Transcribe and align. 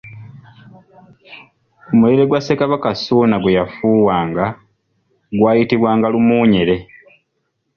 Omulere 1.91 2.23
gwa 2.29 2.39
Ssekabaka 2.41 2.89
Ssuuna 2.95 3.35
gwe 3.39 3.55
yafuuwanga 3.57 4.45
gwayitibwanga 5.37 6.07
Lumuunyere. 6.13 6.75